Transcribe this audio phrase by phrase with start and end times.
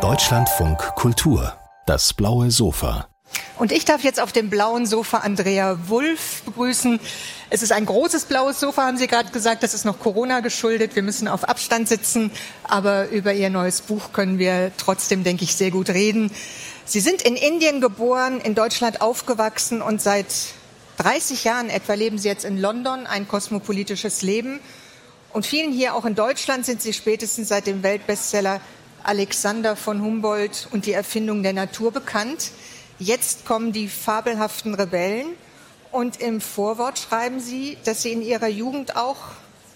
[0.00, 1.52] Deutschlandfunk Kultur,
[1.84, 3.06] das blaue Sofa.
[3.58, 7.00] Und ich darf jetzt auf dem blauen Sofa Andrea Wulff begrüßen.
[7.50, 9.62] Es ist ein großes blaues Sofa, haben Sie gerade gesagt.
[9.62, 10.96] Das ist noch Corona geschuldet.
[10.96, 12.30] Wir müssen auf Abstand sitzen.
[12.64, 16.30] Aber über Ihr neues Buch können wir trotzdem, denke ich, sehr gut reden.
[16.86, 20.28] Sie sind in Indien geboren, in Deutschland aufgewachsen und seit
[20.96, 24.60] 30 Jahren etwa leben Sie jetzt in London, ein kosmopolitisches Leben.
[25.32, 28.60] Und vielen hier auch in Deutschland sind Sie spätestens seit dem Weltbestseller
[29.02, 32.50] Alexander von Humboldt und die Erfindung der Natur bekannt.
[32.98, 35.28] Jetzt kommen die fabelhaften Rebellen.
[35.90, 39.18] Und im Vorwort schreiben Sie, dass Sie in Ihrer Jugend auch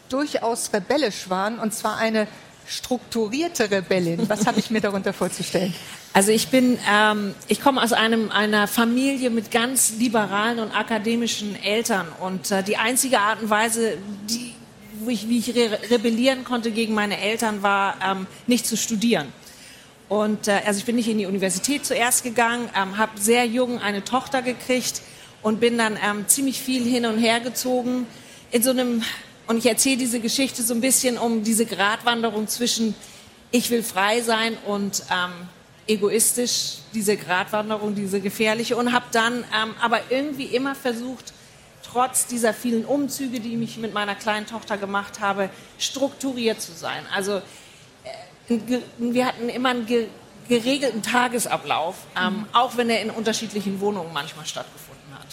[0.08, 2.26] durchaus rebellisch waren, und zwar eine
[2.66, 4.28] strukturierte Rebellin.
[4.28, 5.74] Was habe ich mir darunter vorzustellen?
[6.12, 11.54] Also ich bin, ähm, ich komme aus einem, einer Familie mit ganz liberalen und akademischen
[11.62, 14.55] Eltern und äh, die einzige Art und Weise, die
[15.06, 19.32] wie ich, wie ich re rebellieren konnte gegen meine Eltern, war ähm, nicht zu studieren.
[20.08, 23.80] Und äh, also ich bin nicht in die Universität zuerst gegangen, ähm, habe sehr jung
[23.80, 25.02] eine Tochter gekriegt
[25.42, 28.06] und bin dann ähm, ziemlich viel hin und her gezogen
[28.50, 29.02] in so einem
[29.48, 32.94] und ich erzähle diese Geschichte so ein bisschen um diese Gratwanderung zwischen
[33.52, 35.48] ich will frei sein und ähm,
[35.86, 41.32] egoistisch diese Gratwanderung, diese gefährliche und habe dann ähm, aber irgendwie immer versucht
[41.96, 47.06] trotz dieser vielen Umzüge, die ich mit meiner kleinen Tochter gemacht habe, strukturiert zu sein.
[47.14, 47.40] Also
[48.48, 48.58] äh,
[48.98, 49.86] wir hatten immer einen
[50.46, 52.46] geregelten Tagesablauf, ähm, mhm.
[52.52, 55.26] auch wenn er in unterschiedlichen Wohnungen manchmal stattgefunden hat.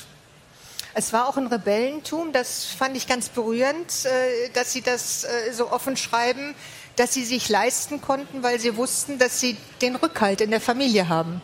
[0.93, 5.51] Es war auch ein Rebellentum, das fand ich ganz berührend, äh, dass Sie das äh,
[5.51, 6.55] so offen schreiben,
[6.95, 11.09] dass Sie sich leisten konnten, weil Sie wussten, dass Sie den Rückhalt in der Familie
[11.09, 11.41] haben.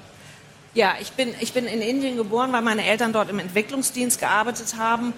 [0.76, 4.76] Ja, ich bin, ich bin in Indien geboren, weil meine Eltern dort im Entwicklungsdienst gearbeitet
[4.78, 5.14] haben.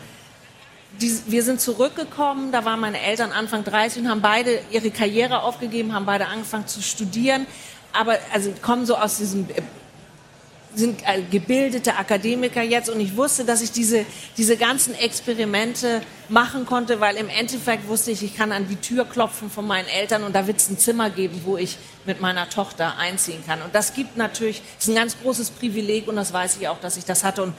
[1.01, 5.43] Die, wir sind zurückgekommen, da waren meine Eltern Anfang 30 und haben beide ihre Karriere
[5.43, 7.47] aufgegeben, haben beide angefangen zu studieren,
[7.93, 9.47] aber also kommen so aus diesem
[10.75, 14.05] sind äh, gebildete Akademiker jetzt und ich wusste, dass ich diese,
[14.37, 19.05] diese ganzen Experimente machen konnte, weil im Endeffekt wusste ich, ich kann an die Tür
[19.05, 22.49] klopfen von meinen Eltern und da wird es ein Zimmer geben, wo ich mit meiner
[22.49, 23.61] Tochter einziehen kann.
[23.61, 26.97] Und das gibt natürlich, ist ein ganz großes Privileg und das weiß ich auch, dass
[26.97, 27.43] ich das hatte.
[27.43, 27.53] Und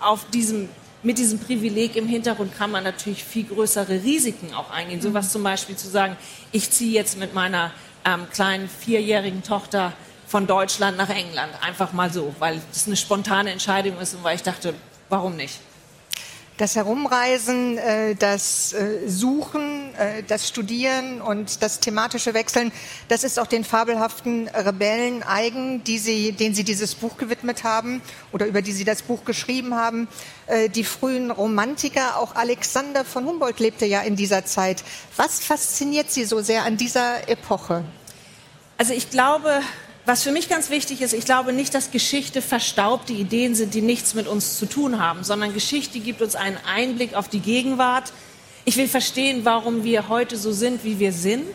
[0.00, 0.68] auf diesem,
[1.02, 5.00] mit diesem Privileg im Hintergrund kann man natürlich viel größere Risiken auch eingehen.
[5.00, 6.16] So was zum Beispiel zu sagen,
[6.52, 7.72] ich ziehe jetzt mit meiner
[8.04, 9.92] ähm, kleinen vierjährigen Tochter
[10.28, 11.52] von Deutschland nach England.
[11.62, 14.74] Einfach mal so, weil das eine spontane Entscheidung ist und weil ich dachte,
[15.08, 15.58] warum nicht?
[16.58, 22.72] Das Herumreisen, äh, das äh, Suchen, äh, das Studieren und das thematische Wechseln,
[23.06, 28.02] das ist auch den fabelhaften Rebellen eigen, die sie, denen Sie dieses Buch gewidmet haben
[28.32, 30.08] oder über die Sie das Buch geschrieben haben.
[30.74, 34.82] Die frühen Romantiker, auch Alexander von Humboldt lebte ja in dieser Zeit.
[35.16, 37.84] Was fasziniert Sie so sehr an dieser Epoche?
[38.78, 39.60] Also ich glaube,
[40.08, 43.82] was für mich ganz wichtig ist, ich glaube nicht, dass Geschichte verstaubte Ideen sind, die
[43.82, 48.10] nichts mit uns zu tun haben, sondern Geschichte gibt uns einen Einblick auf die Gegenwart.
[48.64, 51.54] Ich will verstehen, warum wir heute so sind, wie wir sind.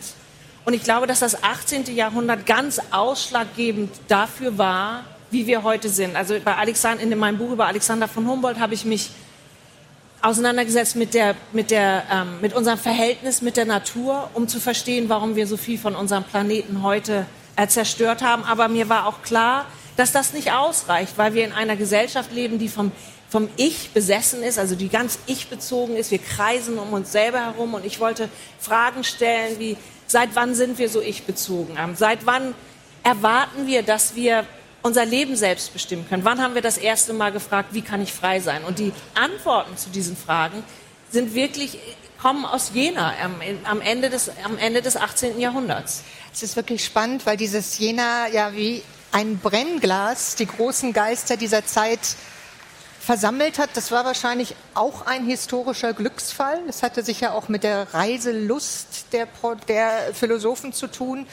[0.65, 1.95] Und ich glaube, dass das 18.
[1.95, 6.15] Jahrhundert ganz ausschlaggebend dafür war, wie wir heute sind.
[6.15, 9.09] Also bei Alexander, in meinem Buch über Alexander von Humboldt habe ich mich
[10.21, 15.09] auseinandergesetzt mit, der, mit, der, ähm, mit unserem Verhältnis mit der Natur, um zu verstehen,
[15.09, 17.25] warum wir so viel von unserem Planeten heute
[17.55, 18.43] äh, zerstört haben.
[18.43, 19.65] Aber mir war auch klar,
[19.95, 22.91] dass das nicht ausreicht, weil wir in einer Gesellschaft leben, die vom,
[23.29, 26.11] vom Ich besessen ist, also die ganz ich-bezogen ist.
[26.11, 29.77] Wir kreisen um uns selber herum und ich wollte Fragen stellen wie,
[30.07, 31.77] seit wann sind wir so ich-bezogen?
[31.95, 32.55] Seit wann
[33.03, 34.45] erwarten wir, dass wir
[34.81, 36.25] unser Leben selbst bestimmen können?
[36.25, 38.63] Wann haben wir das erste Mal gefragt, wie kann ich frei sein?
[38.63, 40.63] Und die Antworten zu diesen Fragen
[41.09, 41.77] sind wirklich,
[42.23, 43.13] kommen aus Jena
[43.65, 45.41] am Ende des, am Ende des 18.
[45.41, 46.03] Jahrhunderts.
[46.33, 51.65] Es ist wirklich spannend, weil dieses Jena ja wie ein Brennglas die großen Geister dieser
[51.65, 51.99] Zeit
[53.01, 53.71] versammelt hat.
[53.73, 56.61] Das war wahrscheinlich auch ein historischer Glücksfall.
[56.65, 59.27] Das hatte sicher auch mit der Reiselust der,
[59.67, 61.27] der Philosophen zu tun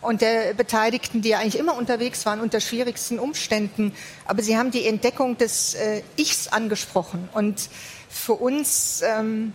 [0.00, 3.96] und der Beteiligten, die ja eigentlich immer unterwegs waren unter schwierigsten Umständen.
[4.26, 7.28] Aber sie haben die Entdeckung des äh, Ichs angesprochen.
[7.32, 7.68] Und
[8.08, 9.52] für uns ähm,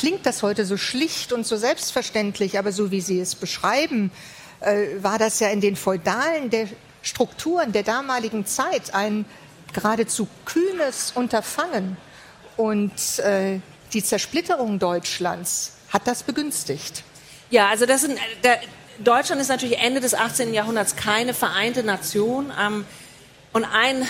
[0.00, 4.10] klingt das heute so schlicht und so selbstverständlich, aber so wie Sie es beschreiben,
[4.60, 6.68] äh, war das ja in den feudalen der
[7.02, 9.26] Strukturen der damaligen Zeit ein
[9.74, 11.98] geradezu kühnes Unterfangen.
[12.56, 13.60] Und äh,
[13.92, 17.04] die Zersplitterung Deutschlands hat das begünstigt.
[17.50, 18.58] Ja, also das sind, der,
[19.00, 20.54] Deutschland ist natürlich Ende des 18.
[20.54, 22.50] Jahrhunderts keine vereinte Nation.
[22.58, 22.86] Ähm,
[23.52, 24.08] und ein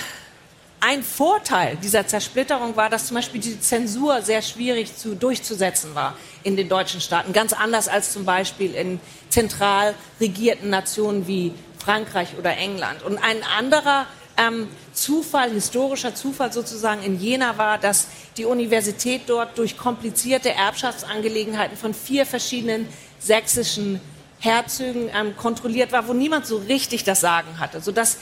[0.80, 6.16] ein Vorteil dieser Zersplitterung war, dass zum Beispiel die Zensur sehr schwierig zu, durchzusetzen war
[6.42, 7.32] in den deutschen Staaten.
[7.32, 8.98] Ganz anders als zum Beispiel in
[9.28, 13.02] zentral regierten Nationen wie Frankreich oder England.
[13.02, 14.06] Und ein anderer
[14.36, 21.76] ähm, Zufall, historischer Zufall sozusagen in Jena war, dass die Universität dort durch komplizierte Erbschaftsangelegenheiten
[21.76, 22.88] von vier verschiedenen
[23.18, 24.00] sächsischen
[24.38, 28.16] Herzögen ähm, kontrolliert war, wo niemand so richtig das Sagen hatte, sodass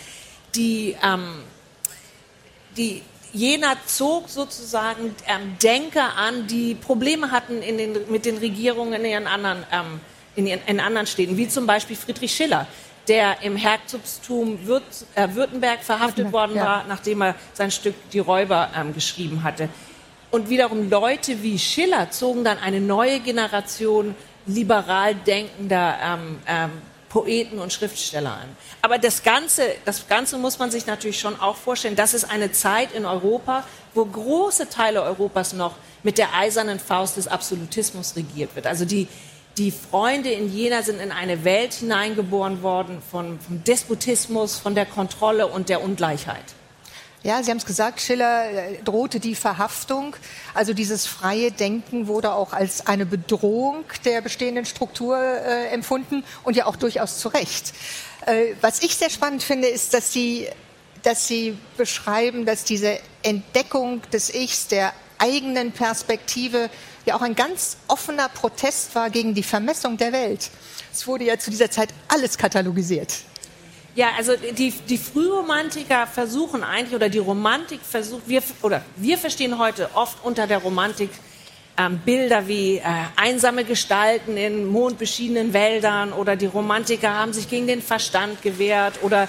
[0.57, 1.43] die, ähm,
[2.79, 3.03] die
[3.33, 9.27] Jena zog sozusagen ähm, Denker an, die Probleme hatten den, mit den Regierungen in ihren
[9.27, 10.01] anderen, ähm,
[10.35, 12.67] in, ihren, in anderen Städten, wie zum Beispiel Friedrich Schiller,
[13.07, 14.83] der im Herzogstum Würt,
[15.15, 16.65] äh, Württemberg verhaftet worden ja.
[16.65, 19.69] war, nachdem er sein Stück Die Räuber ähm, geschrieben hatte.
[20.31, 24.15] Und wiederum Leute wie Schiller zogen dann eine neue Generation
[24.47, 26.71] liberal denkender ähm, ähm,
[27.09, 28.57] Poeten und Schriftsteller an.
[28.83, 31.97] Aber das Ganze, das Ganze muss man sich natürlich schon auch vorstellen.
[31.97, 33.65] Das ist eine Zeit in Europa,
[33.95, 38.67] wo große Teile Europas noch mit der eisernen Faust des Absolutismus regiert wird.
[38.67, 39.09] Also die,
[39.57, 44.87] die Freunde in Jena sind in eine Welt hineingeboren worden von, vom Despotismus, von der
[44.87, 46.45] Kontrolle und der Ungleichheit.
[47.29, 50.17] Ja, Sie haben es gesagt, Schiller äh, drohte die Verhaftung.
[50.55, 56.57] Also dieses freie Denken wurde auch als eine Bedrohung der bestehenden Struktur äh, empfunden und
[56.57, 57.75] ja auch durchaus zu Recht.
[58.25, 60.49] Äh, was ich sehr spannend finde, ist, dass Sie,
[61.03, 66.71] dass Sie beschreiben, dass diese Entdeckung des Ichs, der eigenen Perspektive,
[67.05, 70.49] ja auch ein ganz offener Protest war gegen die Vermessung der Welt.
[70.95, 73.13] Es wurde ja zu dieser Zeit alles katalogisiert.
[73.99, 79.59] Ja, also die, die Frühromantiker versuchen eigentlich, oder die Romantik versucht, wir, oder wir verstehen
[79.59, 81.11] heute oft unter der Romantik
[81.77, 82.83] ähm, Bilder wie äh,
[83.17, 89.27] einsame Gestalten in mondbeschiedenen Wäldern oder die Romantiker haben sich gegen den Verstand gewehrt oder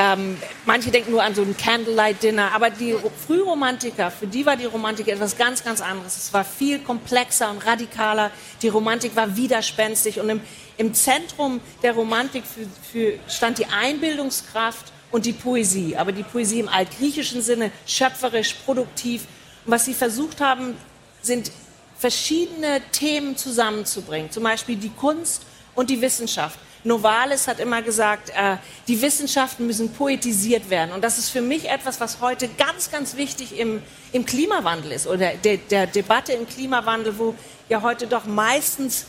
[0.00, 4.64] ähm, manche denken nur an so ein Candlelight-Dinner, aber die Frühromantiker, für die war die
[4.64, 6.16] Romantik etwas ganz, ganz anderes.
[6.16, 8.30] Es war viel komplexer und radikaler.
[8.62, 10.40] Die Romantik war widerspenstig und im,
[10.78, 15.98] im Zentrum der Romantik für, für stand die Einbildungskraft und die Poesie.
[15.98, 19.26] Aber die Poesie im altgriechischen Sinne, schöpferisch, produktiv.
[19.66, 20.78] Und was sie versucht haben,
[21.20, 21.52] sind
[21.98, 24.30] verschiedene Themen zusammenzubringen.
[24.30, 25.42] Zum Beispiel die Kunst
[25.74, 26.58] und die Wissenschaft.
[26.84, 28.56] Novalis hat immer gesagt, äh,
[28.88, 30.92] die Wissenschaften müssen poetisiert werden.
[30.92, 33.82] Und das ist für mich etwas, was heute ganz, ganz wichtig im,
[34.12, 37.34] im Klimawandel ist oder der, der Debatte im Klimawandel, wo
[37.68, 39.06] ja heute doch meistens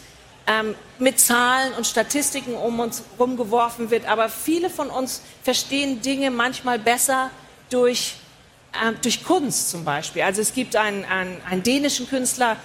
[0.47, 4.05] ähm, mit Zahlen und Statistiken um uns rumgeworfen wird.
[4.07, 7.29] Aber viele von uns verstehen Dinge manchmal besser
[7.69, 8.15] durch,
[8.73, 10.23] äh, durch Kunst zum Beispiel.
[10.23, 12.57] Also es gibt einen, einen, einen dänischen Künstler,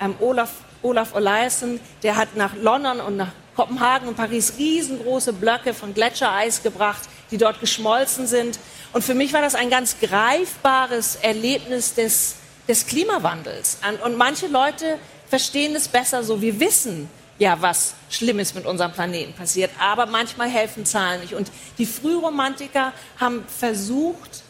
[0.00, 0.50] ähm, Olaf,
[0.82, 6.62] Olaf Eliasson, der hat nach London und nach Kopenhagen und Paris riesengroße Blöcke von Gletschereis
[6.62, 8.58] gebracht, die dort geschmolzen sind.
[8.92, 12.36] Und für mich war das ein ganz greifbares Erlebnis des,
[12.68, 13.78] des Klimawandels.
[14.04, 14.98] Und manche Leute
[15.28, 16.40] verstehen es besser so.
[16.40, 17.08] Wir wissen
[17.38, 21.34] ja, was Schlimmes mit unserem Planeten passiert, aber manchmal helfen Zahlen nicht.
[21.34, 24.42] Und die Frühromantiker haben versucht,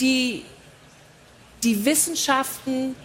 [0.00, 0.44] die,
[1.62, 2.96] die Wissenschaften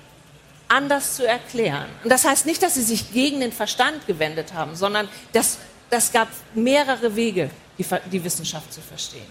[0.70, 1.88] anders zu erklären.
[2.04, 5.58] Und das heißt nicht, dass sie sich gegen den Verstand gewendet haben, sondern das,
[5.90, 9.26] das gab mehrere Wege, die, die Wissenschaft zu verstehen.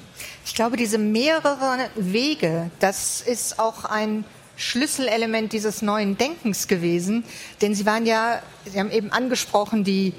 [0.45, 4.25] Ich glaube, diese mehreren Wege, das ist auch ein
[4.57, 7.25] Schlüsselelement dieses neuen Denkens gewesen.
[7.63, 10.13] Denn Sie waren ja, Sie haben eben angesprochen, die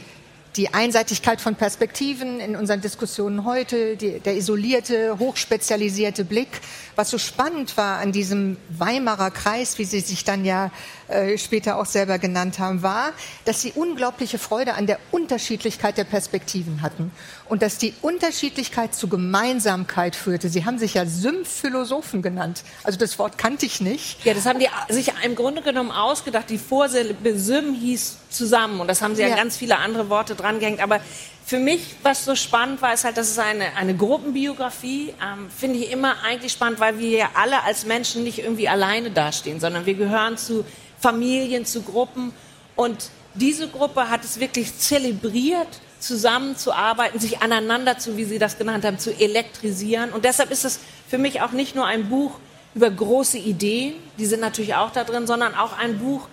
[0.56, 6.48] die Einseitigkeit von Perspektiven in unseren Diskussionen heute, die, der isolierte, hochspezialisierte Blick.
[6.96, 10.72] Was so spannend war an diesem Weimarer Kreis, wie Sie sich dann ja
[11.08, 13.12] äh, später auch selber genannt haben, war,
[13.46, 17.12] dass Sie unglaubliche Freude an der Unterschiedlichkeit der Perspektiven hatten
[17.50, 20.50] und dass die Unterschiedlichkeit zu Gemeinsamkeit führte.
[20.50, 22.64] Sie haben sich ja Symph-Philosophen genannt.
[22.84, 24.24] Also das Wort kannte ich nicht.
[24.24, 26.50] Ja, das haben die sich im Grunde genommen ausgedacht.
[26.50, 29.30] Die Vorsilbe Sym hieß zusammen und das haben sie ja.
[29.30, 30.80] an ganz viele andere Worte drangehängt.
[30.80, 31.00] Aber
[31.44, 35.80] für mich, was so spannend war, ist halt, dass es eine, eine Gruppenbiografie, ähm, finde
[35.80, 39.88] ich immer eigentlich spannend, weil wir ja alle als Menschen nicht irgendwie alleine dastehen, sondern
[39.88, 40.64] wir gehören zu
[41.00, 42.32] Familien, zu Gruppen.
[42.76, 45.68] Und diese Gruppe hat es wirklich zelebriert,
[46.00, 50.12] zusammenzuarbeiten, sich aneinander zu, wie Sie das genannt haben, zu elektrisieren.
[50.12, 52.40] Und deshalb ist es für mich auch nicht nur ein Buch
[52.76, 56.28] über große Ideen, die sind natürlich auch da drin, sondern auch ein Buch,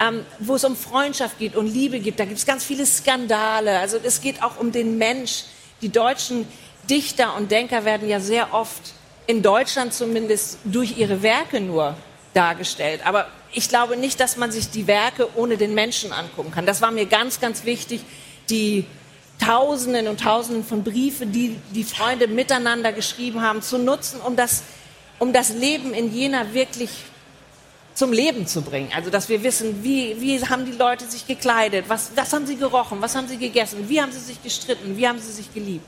[0.00, 2.18] ähm, wo es um Freundschaft geht und Liebe gibt.
[2.18, 3.78] Da gibt es ganz viele Skandale.
[3.78, 5.44] Also es geht auch um den Mensch.
[5.80, 6.46] Die deutschen
[6.88, 8.94] Dichter und Denker werden ja sehr oft
[9.26, 11.96] in Deutschland zumindest durch ihre Werke nur
[12.34, 13.02] dargestellt.
[13.04, 16.66] Aber ich glaube nicht, dass man sich die Werke ohne den Menschen angucken kann.
[16.66, 18.00] Das war mir ganz, ganz wichtig.
[18.48, 18.86] Die
[19.44, 24.62] Tausenden und Tausenden von Briefen, die die Freunde miteinander geschrieben haben, zu nutzen, um das
[25.22, 26.90] um das Leben in Jena wirklich
[27.94, 28.90] zum Leben zu bringen.
[28.92, 32.56] Also, dass wir wissen, wie, wie haben die Leute sich gekleidet, was, was haben sie
[32.56, 35.86] gerochen, was haben sie gegessen, wie haben sie sich gestritten, wie haben sie sich geliebt.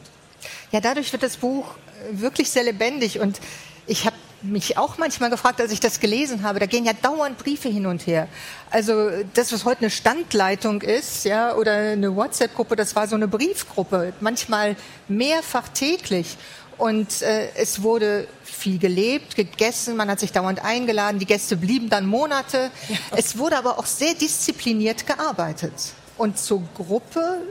[0.70, 1.66] Ja, dadurch wird das Buch
[2.12, 3.40] wirklich sehr lebendig und
[3.88, 4.14] ich habe
[4.44, 7.86] mich auch manchmal gefragt, als ich das gelesen habe, da gehen ja dauernd Briefe hin
[7.86, 8.28] und her.
[8.70, 13.28] Also das, was heute eine Standleitung ist, ja, oder eine WhatsApp-Gruppe, das war so eine
[13.28, 14.76] Briefgruppe, manchmal
[15.08, 16.36] mehrfach täglich.
[16.76, 21.88] Und äh, es wurde viel gelebt, gegessen, man hat sich dauernd eingeladen, die Gäste blieben
[21.88, 22.70] dann Monate.
[22.88, 22.96] Ja.
[23.16, 25.72] Es wurde aber auch sehr diszipliniert gearbeitet.
[26.16, 27.42] Und zur Gruppe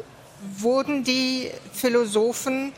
[0.58, 2.74] wurden die Philosophen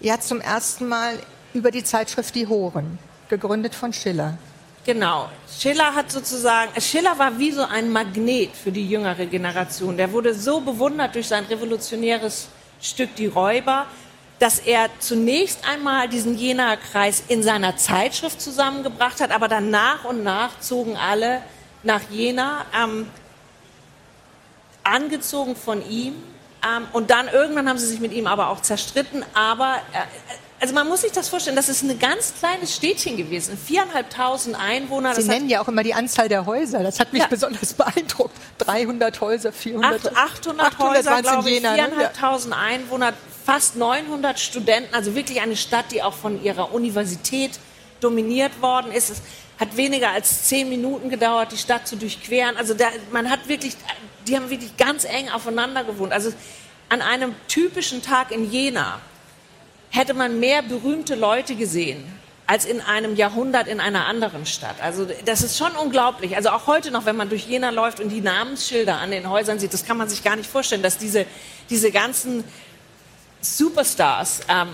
[0.00, 1.18] ja zum ersten Mal
[1.54, 4.38] über die Zeitschrift Die Horen, gegründet von Schiller.
[4.84, 5.28] Genau.
[5.50, 9.96] Schiller hat sozusagen, Schiller war wie so ein Magnet für die jüngere Generation.
[9.96, 12.48] Der wurde so bewundert durch sein revolutionäres
[12.80, 13.86] Stück Die Räuber,
[14.38, 20.22] dass er zunächst einmal diesen Jena-Kreis in seiner Zeitschrift zusammengebracht hat, aber dann nach und
[20.22, 21.42] nach zogen alle
[21.82, 23.10] nach Jena, ähm,
[24.84, 26.14] angezogen von ihm.
[26.64, 29.24] Ähm, und dann irgendwann haben sie sich mit ihm aber auch zerstritten.
[29.34, 29.98] Aber äh,
[30.60, 35.14] also man muss sich das vorstellen, das ist ein ganz kleines Städtchen gewesen, viereinhalbtausend Einwohner.
[35.14, 37.28] Sie nennen ja auch immer die Anzahl der Häuser, das hat mich ja.
[37.28, 38.34] besonders beeindruckt.
[38.58, 41.74] 300 Häuser, 400, 800, 800 Häuser, glaube ich, ne?
[41.74, 42.60] viereinhalbtausend ja.
[42.60, 43.12] Einwohner,
[43.46, 47.60] fast 900 Studenten, also wirklich eine Stadt, die auch von ihrer Universität
[48.00, 49.10] dominiert worden ist.
[49.10, 49.22] Es
[49.58, 52.56] hat weniger als zehn Minuten gedauert, die Stadt zu durchqueren.
[52.56, 53.74] Also da, man hat wirklich,
[54.26, 56.12] die haben wirklich ganz eng aufeinander gewohnt.
[56.12, 56.32] Also
[56.88, 59.00] an einem typischen Tag in Jena
[59.90, 62.04] hätte man mehr berühmte Leute gesehen
[62.46, 64.76] als in einem Jahrhundert in einer anderen Stadt.
[64.80, 66.34] Also das ist schon unglaublich.
[66.34, 69.58] Also auch heute noch, wenn man durch Jena läuft und die Namensschilder an den Häusern
[69.58, 71.26] sieht, das kann man sich gar nicht vorstellen, dass diese,
[71.68, 72.44] diese ganzen
[73.42, 74.68] Superstars ähm,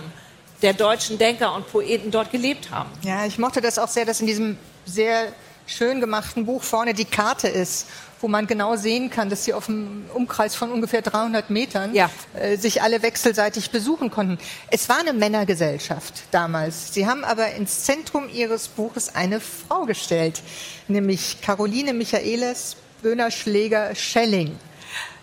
[0.61, 2.89] der deutschen Denker und Poeten dort gelebt haben.
[3.03, 5.33] Ja, ich mochte das auch sehr, dass in diesem sehr
[5.67, 7.87] schön gemachten Buch vorne die Karte ist
[8.25, 12.09] wo man genau sehen kann, dass sie auf einem Umkreis von ungefähr 300 Metern ja.
[12.33, 14.39] äh, sich alle wechselseitig besuchen konnten.
[14.71, 16.91] Es war eine Männergesellschaft damals.
[16.91, 20.41] Sie haben aber ins Zentrum ihres Buches eine Frau gestellt,
[20.87, 24.55] nämlich Caroline Michaelis Böhner-Schläger-Schelling.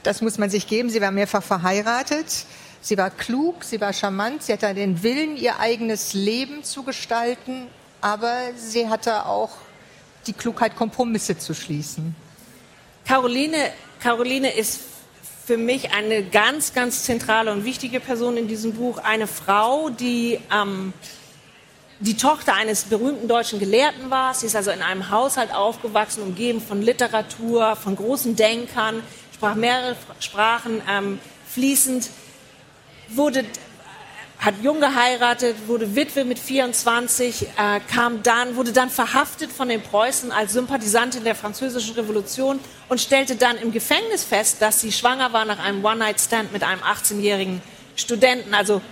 [0.05, 0.89] Das muss man sich geben.
[0.89, 2.47] Sie war mehrfach verheiratet.
[2.81, 7.69] Sie war klug, sie war charmant, sie hatte den Willen, ihr eigenes Leben zu gestalten,
[8.01, 9.51] aber sie hatte auch
[10.27, 12.15] die Klugheit, Kompromisse zu schließen.
[13.07, 14.81] Caroline, Caroline ist
[15.45, 18.99] für mich eine ganz, ganz zentrale und wichtige Person in diesem Buch.
[18.99, 20.93] Eine Frau, die ähm,
[22.03, 24.35] die Tochter eines berühmten deutschen Gelehrten war.
[24.35, 29.03] Sie ist also in einem Haushalt aufgewachsen, umgeben von Literatur, von großen Denkern,
[29.33, 32.11] sprach mehrere Sprachen ähm, fließend,
[33.09, 33.45] wurde
[34.43, 39.81] hat jung geheiratet, wurde Witwe mit 24, äh, kam dann, wurde dann verhaftet von den
[39.81, 42.59] Preußen als Sympathisantin der Französischen Revolution
[42.89, 46.83] und stellte dann im Gefängnis fest, dass sie schwanger war nach einem One-Night-Stand mit einem
[46.83, 47.63] 18-jährigen
[47.95, 48.53] Studenten.
[48.53, 48.83] Also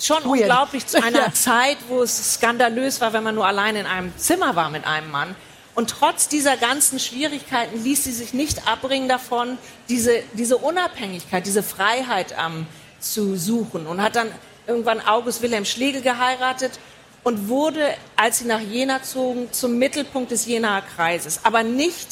[0.00, 0.42] schon Weird.
[0.42, 1.32] unglaublich zu einer ja.
[1.32, 5.10] Zeit, wo es skandalös war, wenn man nur allein in einem Zimmer war mit einem
[5.10, 5.34] Mann.
[5.74, 11.64] Und trotz dieser ganzen Schwierigkeiten ließ sie sich nicht abbringen davon, diese, diese Unabhängigkeit, diese
[11.64, 12.66] Freiheit ähm,
[13.00, 14.30] zu suchen und hat dann
[14.66, 16.78] irgendwann August Wilhelm Schlegel geheiratet
[17.24, 22.08] und wurde, als sie nach Jena zogen, zum Mittelpunkt des Jenaer Kreises, aber nicht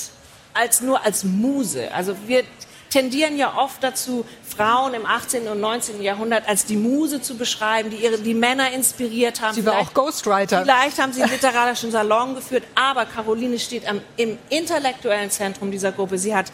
[0.55, 1.93] als nur als Muse.
[1.93, 2.45] Also wir
[2.90, 5.49] tendieren ja oft dazu, Frauen im 18.
[5.49, 6.02] und 19.
[6.02, 9.55] Jahrhundert als die Muse zu beschreiben, die ihre, die Männer inspiriert haben.
[9.55, 10.62] Sie war vielleicht, auch Ghostwriter.
[10.62, 15.93] Vielleicht haben sie einen literarischen Salon geführt, aber Caroline steht am, im intellektuellen Zentrum dieser
[15.93, 16.19] Gruppe.
[16.19, 16.47] Sie hat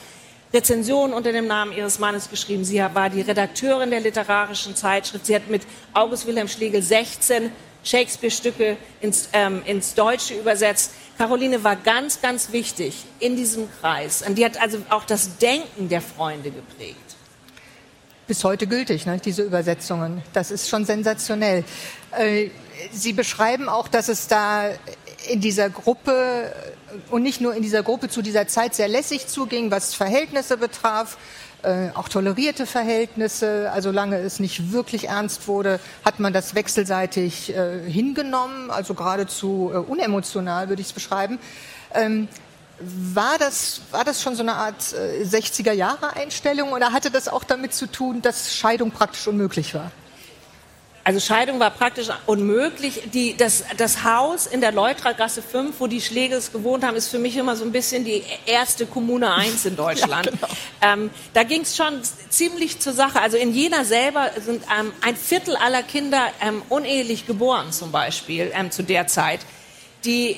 [0.52, 2.64] Rezensionen unter dem Namen ihres Mannes geschrieben.
[2.64, 5.26] Sie war die Redakteurin der literarischen Zeitschrift.
[5.26, 5.62] Sie hat mit
[5.94, 7.50] August Wilhelm Schlegel 16
[7.84, 10.92] Shakespeare-Stücke ins, ähm, ins Deutsche übersetzt.
[11.18, 14.22] Caroline war ganz, ganz wichtig in diesem Kreis.
[14.26, 16.98] Und die hat also auch das Denken der Freunde geprägt.
[18.26, 20.22] Bis heute gültig, ne, diese Übersetzungen.
[20.32, 21.64] Das ist schon sensationell.
[22.12, 22.50] Äh,
[22.90, 24.70] Sie beschreiben auch, dass es da
[25.28, 26.52] in dieser Gruppe
[27.10, 31.16] und nicht nur in dieser Gruppe zu dieser Zeit sehr lässig zuging, was Verhältnisse betraf,
[31.62, 33.70] äh, auch tolerierte Verhältnisse.
[33.72, 39.70] Also solange es nicht wirklich ernst wurde, hat man das wechselseitig äh, hingenommen, also geradezu
[39.72, 41.38] äh, unemotional würde ich es beschreiben.
[41.94, 42.28] Ähm,
[42.80, 47.86] war das, war das schon so eine Art 60er-Jahre-Einstellung oder hatte das auch damit zu
[47.86, 49.92] tun, dass Scheidung praktisch unmöglich war?
[51.04, 53.02] Also Scheidung war praktisch unmöglich.
[53.12, 57.18] Die, das, das Haus in der Leutragasse 5, wo die Schlegels gewohnt haben, ist für
[57.18, 60.26] mich immer so ein bisschen die erste Kommune 1 in Deutschland.
[60.26, 60.48] ja, genau.
[60.80, 63.20] ähm, da ging es schon ziemlich zur Sache.
[63.20, 68.52] Also in Jena selber sind ähm, ein Viertel aller Kinder ähm, unehelich geboren zum Beispiel
[68.54, 69.40] ähm, zu der Zeit.
[70.04, 70.36] Die,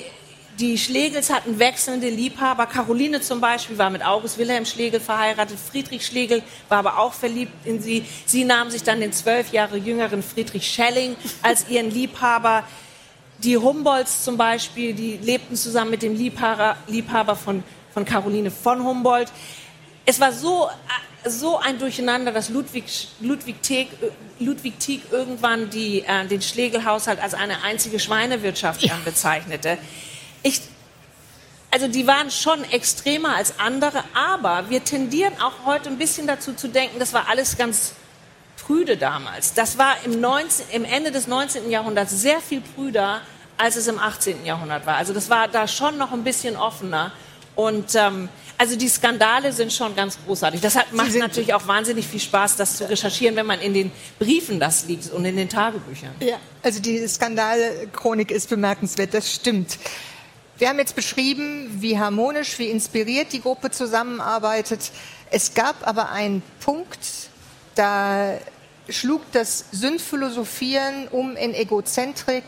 [0.59, 2.65] die Schlegels hatten wechselnde Liebhaber.
[2.65, 5.57] Caroline zum Beispiel war mit August Wilhelm Schlegel verheiratet.
[5.59, 8.05] Friedrich Schlegel war aber auch verliebt in sie.
[8.25, 12.63] Sie nahm sich dann den zwölf Jahre jüngeren Friedrich Schelling als ihren Liebhaber.
[13.39, 18.83] Die Humboldts zum Beispiel, die lebten zusammen mit dem Liebhaber, Liebhaber von, von Caroline von
[18.83, 19.31] Humboldt.
[20.05, 20.69] Es war so,
[21.25, 23.89] so ein Durcheinander, dass Ludwig, Ludwig, Tieck,
[24.39, 28.97] Ludwig Tieck irgendwann die, äh, den Schlegelhaushalt als eine einzige Schweinewirtschaft ja.
[29.03, 29.77] bezeichnete.
[30.45, 30.61] Ich,
[31.71, 36.53] also die waren schon extremer als andere, aber wir tendieren auch heute ein bisschen dazu
[36.53, 37.93] zu denken, das war alles ganz
[38.63, 39.55] prüde damals.
[39.55, 41.71] Das war im, 19, im Ende des 19.
[41.71, 43.21] Jahrhunderts sehr viel prüder,
[43.57, 44.45] als es im 18.
[44.45, 44.97] Jahrhundert war.
[44.97, 47.11] Also das war da schon noch ein bisschen offener.
[47.55, 50.61] Und ähm, also die Skandale sind schon ganz großartig.
[50.61, 53.91] Das hat, macht natürlich auch wahnsinnig viel Spaß, das zu recherchieren, wenn man in den
[54.19, 56.13] Briefen das liest und in den Tagebüchern.
[56.19, 59.79] Ja, also die Skandalchronik ist bemerkenswert, das stimmt.
[60.57, 64.91] Wir haben jetzt beschrieben, wie harmonisch, wie inspiriert die Gruppe zusammenarbeitet.
[65.29, 66.99] Es gab aber einen Punkt,
[67.75, 68.37] da
[68.87, 72.45] schlug das Sündphilosophieren um in Egozentrik,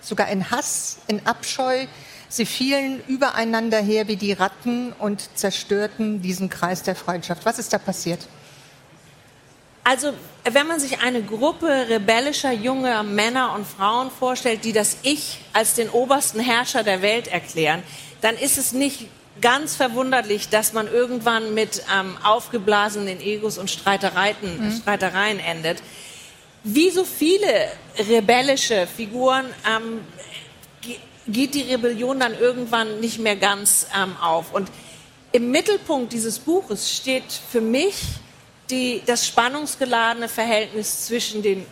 [0.00, 1.86] sogar in Hass, in Abscheu.
[2.28, 7.46] Sie fielen übereinander her wie die Ratten und zerstörten diesen Kreis der Freundschaft.
[7.46, 8.26] Was ist da passiert?
[9.88, 10.12] Also,
[10.42, 15.74] wenn man sich eine Gruppe rebellischer junger Männer und Frauen vorstellt, die das Ich als
[15.74, 17.84] den obersten Herrscher der Welt erklären,
[18.20, 19.06] dann ist es nicht
[19.40, 24.72] ganz verwunderlich, dass man irgendwann mit ähm, aufgeblasenen Egos und Streitereien, mhm.
[24.72, 25.80] Streitereien endet.
[26.64, 30.00] Wie so viele rebellische Figuren ähm,
[31.28, 34.52] geht die Rebellion dann irgendwann nicht mehr ganz ähm, auf.
[34.52, 34.68] Und
[35.30, 37.94] im Mittelpunkt dieses Buches steht für mich
[38.70, 41.66] die, das spannungsgeladene Verhältnis zwischen den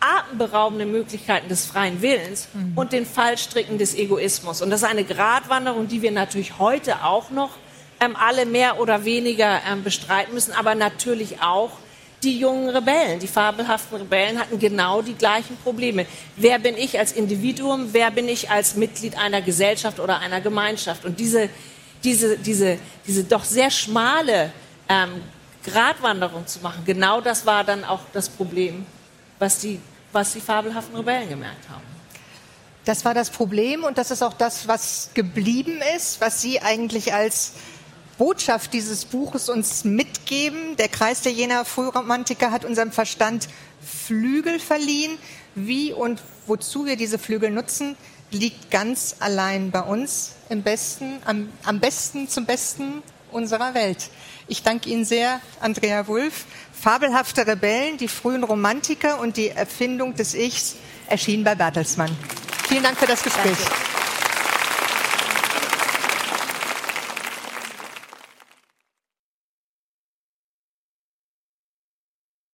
[0.00, 2.72] atemberaubenden Möglichkeiten des freien Willens mhm.
[2.74, 4.62] und den Fallstricken des Egoismus.
[4.62, 7.50] Und das ist eine Gratwanderung, die wir natürlich heute auch noch
[8.00, 11.72] ähm, alle mehr oder weniger ähm, bestreiten müssen, aber natürlich auch
[12.22, 16.06] die jungen Rebellen, die fabelhaften Rebellen hatten genau die gleichen Probleme.
[16.36, 17.88] Wer bin ich als Individuum?
[17.92, 21.04] Wer bin ich als Mitglied einer Gesellschaft oder einer Gemeinschaft?
[21.04, 21.48] Und diese,
[22.04, 24.52] diese, diese, diese doch sehr schmale
[24.88, 25.22] ähm,
[25.64, 28.86] Gratwanderung zu machen, genau das war dann auch das Problem,
[29.38, 29.80] was die,
[30.12, 31.82] was die fabelhaften Rebellen gemerkt haben.
[32.84, 37.12] Das war das Problem und das ist auch das, was geblieben ist, was Sie eigentlich
[37.12, 37.52] als
[38.16, 40.76] Botschaft dieses Buches uns mitgeben.
[40.76, 43.48] Der Kreis der Jener Frühromantiker hat unserem Verstand
[43.80, 45.18] Flügel verliehen.
[45.54, 47.96] Wie und wozu wir diese Flügel nutzen,
[48.30, 54.10] liegt ganz allein bei uns im besten, am, am besten zum Besten unserer Welt.
[54.48, 56.44] Ich danke Ihnen sehr, Andrea Wulff.
[56.72, 62.16] Fabelhafte Rebellen, die frühen Romantiker und die Erfindung des Ichs erschienen bei Bertelsmann.
[62.68, 63.58] Vielen Dank für das Gespräch.
[63.58, 63.89] Danke.